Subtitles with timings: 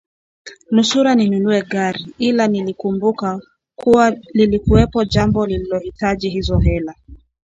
[0.71, 3.39] Nusura ninunue gari ila nilikumbuka
[3.75, 6.95] kuwa lilikuwepo jambo lililohitaji hizo hela